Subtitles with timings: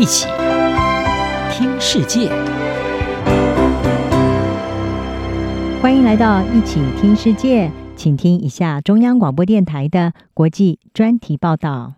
[0.00, 0.26] 一起
[1.52, 2.30] 听世界，
[5.82, 11.96] 欢迎来到一起听世界，请听一下中央广播电台的国际专题报道。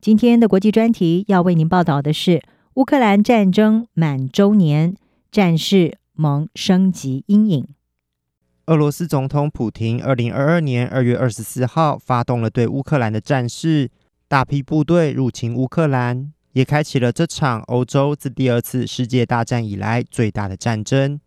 [0.00, 2.42] 今天的国际专题要为您报道的是
[2.74, 4.96] 乌克兰战争满周年，
[5.30, 7.68] 战事蒙升级阴影。
[8.66, 13.88] 俄罗斯总统普廷二零二二年二月二十四号发动了对乌克兰的战事，
[14.26, 16.32] 大批部队入侵乌克兰。
[16.52, 21.20] 也开启了这场欧洲自第二次世界大战以来最大的战争。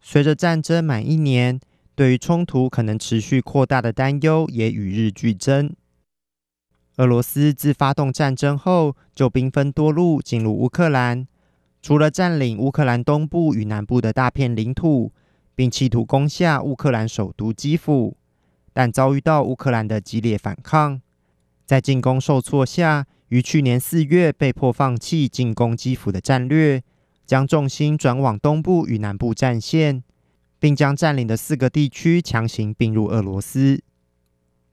[0.00, 1.60] 随着战争满一年，
[1.94, 5.74] 对于冲突可能持续扩大的担忧也与日俱增。
[6.98, 11.26] 俄罗斯自发动战争后，就兵分多路进入乌克兰，
[11.82, 15.12] 除了占领乌克兰东部与南部的大片领土，
[15.54, 18.16] 并企图攻下乌克兰首都基辅，
[18.72, 21.00] 但遭遇到乌克兰的激烈反抗，
[21.66, 23.06] 在进攻受挫下。
[23.28, 26.82] 于去年四月被迫放弃进攻基辅的战略，
[27.26, 30.04] 将重心转往东部与南部战线，
[30.60, 33.82] 并将占领的四个地区强行并入俄罗斯。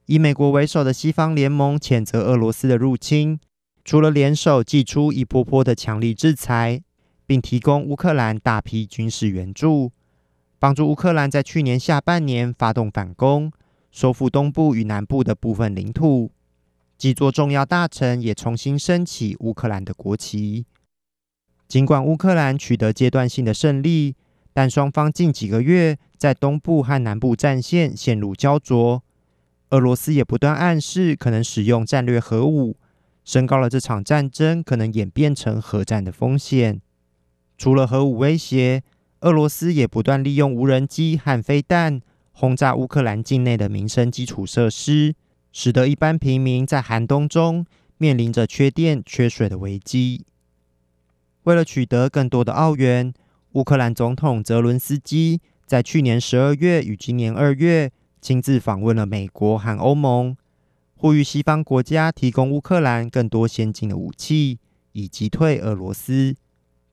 [0.06, 3.40] 以美国为首的西方联盟谴责俄罗斯的入侵，
[3.84, 6.80] 除了联手祭出一波波的强力制裁，
[7.26, 9.90] 并提供乌克兰大批军事援助，
[10.58, 13.50] 帮助乌克兰在去年下半年发动反攻，
[13.90, 16.30] 收复东部与南部的部分领土。
[16.96, 20.64] 几座重要大臣也重新升起乌克兰的国旗。
[21.66, 24.14] 尽管乌克兰取得阶段性的胜利，
[24.52, 29.02] 但双方近几个月在东部和南部战线陷入胶着。
[29.70, 32.76] 俄罗斯也不断暗示可能使用战略核武，
[33.24, 36.80] 升高了这场战争可能演变成核战的风险。
[37.58, 38.82] 除了核武威胁，
[39.20, 45.14] 俄罗斯也不断利用无人机和飞弹轰炸乌克兰境内的民生基础设施。
[45.56, 47.64] 使得一般平民在寒冬中
[47.96, 50.26] 面临着缺电、缺水的危机。
[51.44, 53.14] 为了取得更多的澳元，
[53.52, 60.36] 乌克兰总统泽伦斯基在去年十二月与今年二月亲自访问了美国和欧盟，
[60.96, 64.58] 呼吁西方国家提供乌克兰更多先进的武器，
[64.90, 66.34] 以击退俄罗斯，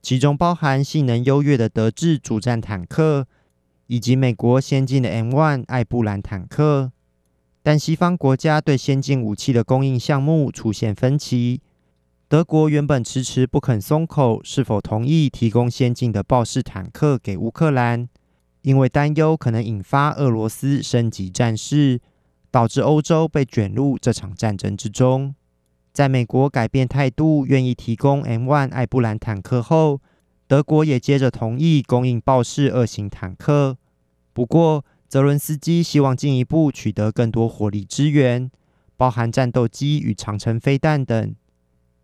[0.04, 3.28] 其中包含性能优越的德制主战坦克，
[3.88, 6.92] 以及美国先进的 M1 艾布兰坦克。
[7.64, 11.62] 但西方国家对先进武器的供应项目出现分歧。
[12.28, 18.08] 德国原本迟迟不肯松口，是否同意提供先进的豹式坦克给乌克兰，
[18.62, 22.00] 因为担忧可能引发俄罗斯升级战事，
[22.50, 25.36] 导致欧洲被卷入这场战争之中。
[25.92, 30.00] 在美国改变态度，愿意提供 M1 艾布兰坦克后，
[30.48, 33.78] 德国也接着同意供应豹式二型坦克。
[34.32, 38.50] 不过，泽伦斯基希望进一步取得更多火力支援，
[38.96, 41.36] 包含战斗机与长程飞弹等。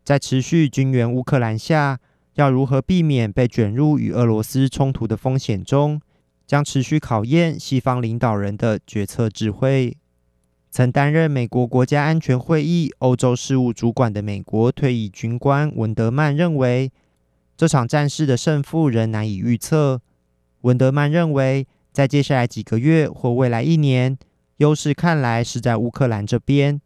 [0.03, 2.01] 在持续军援乌克兰下，
[2.33, 6.01] 要如何避免被卷入与俄罗斯冲突的风险中，
[6.45, 9.95] 将持续考验西方领导人的决策智慧。
[10.69, 16.91] 曾担任美国国家安全会议欧洲事务主管的美国退役军官文德曼认为，
[17.55, 20.01] 这场战事的胜负仍难以预测。
[20.63, 21.65] 文德曼认为，
[21.97, 24.15] 在接下来几个月或未来一年，
[24.57, 26.79] 优势看来是在乌克兰这边。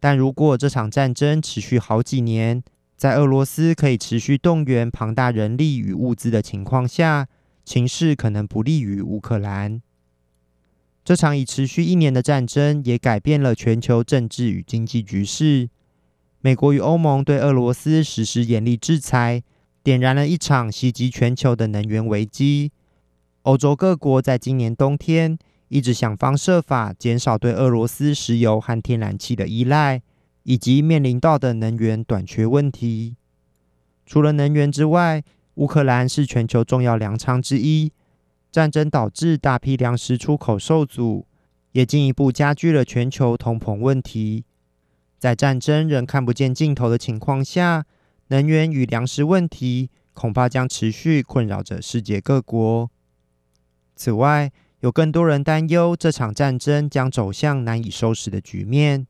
[0.00, 2.60] 但如果这场战争持续好几年，
[2.96, 7.28] 在俄罗斯可以持续动员庞大人力与物资的情况下，
[7.64, 9.80] 情势可能不利于乌克兰。
[11.04, 15.68] 这场已持续一年的战争也改变了全球政治与经济局势。
[16.40, 19.44] 美国与欧盟对俄罗斯实施严厉制裁，
[19.84, 22.72] 点燃了一场袭击全球的能源危机。
[23.46, 30.02] 欧洲各国在今年冬天一直想方设法减少对俄罗斯石油和天然气的依赖，
[30.42, 33.14] 以及面临到的能源短缺问题。
[34.04, 35.22] 除了能源之外，
[35.54, 37.92] 乌克兰是全球重要粮仓之一，
[38.50, 41.24] 战争导致大批粮食出口受阻，
[41.70, 44.44] 也进一步加剧了全球通膨问题。
[45.20, 47.86] 在战争仍看不见尽头的情况下，
[48.26, 52.90] 能源与粮食问题恐怕将持续困扰着世界各国。
[53.96, 59.06] 此外，有更多人担忧这场战争将走向难以收拾的局面。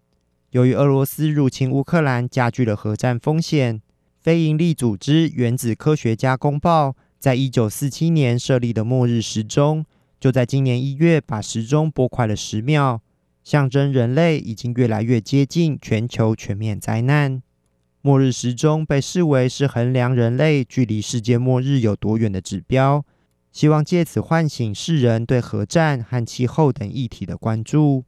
[0.53, 3.83] 由于俄罗斯入侵乌克兰，加剧了核战风险。
[4.23, 9.85] 非营利组织原子科学家公报在一九四七年设立的末日时钟，
[10.19, 13.01] 就在今年一月把时钟拨快了十秒，
[13.45, 17.43] 象征人类已经越来越接近全球全面灾难。
[18.03, 23.05] 末日时钟被视为是衡量人类距离世界末日有多远的指标。
[23.57, 28.05] 希望借此唤醒世人对核战和气候等议题的关注。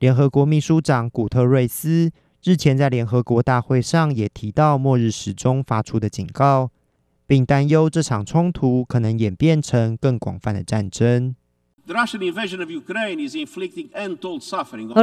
[0.00, 2.10] 联合国秘书长古特瑞斯
[2.42, 6.72] 日前在联合国大会上也提到末日时钟发出的警告，
[7.24, 11.36] 并担忧这场冲突可能演变成更广泛的战争。
[11.86, 11.94] 俄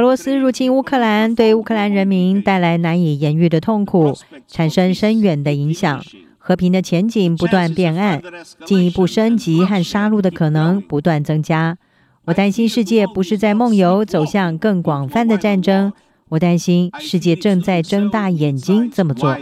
[0.02, 4.14] 罗斯入侵乌克兰，对乌克兰人民带来难以言喻的痛苦，
[4.46, 6.04] 产生深远的影响。
[6.48, 8.22] 和平的前景不断变暗，
[8.64, 11.76] 进一步升级和杀戮的可能不断增加。
[12.24, 15.92] 我担心世界不是在梦游，走向更广泛的战争。
[16.30, 19.36] 我担心世界正在睁大眼睛这么做。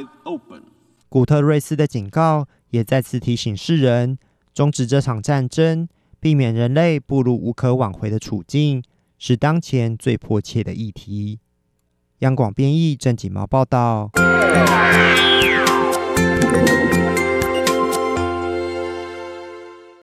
[1.08, 4.18] 古特瑞斯的警告也再次提醒世人，
[4.52, 5.86] 终止这场战争，
[6.18, 8.82] 避免人类步入无可挽回的处境，
[9.16, 11.38] 是当前最迫切的议题。
[12.18, 14.10] 央广编译郑锦毛报道。